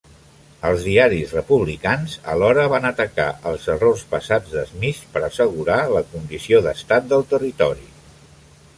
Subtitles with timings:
[0.69, 7.11] Els diaris republicans, alhora, van atacar els errors passats d'Smith per assegurar la condició d'estat
[7.15, 7.91] del territori.